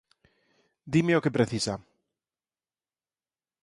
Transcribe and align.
Dime 0.93 1.13
o 1.17 1.23
que 1.23 1.35
precisa. 1.37 1.73